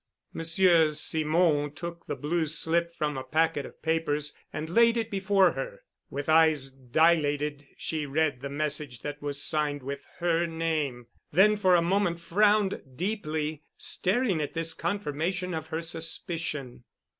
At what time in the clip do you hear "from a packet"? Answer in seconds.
2.95-3.67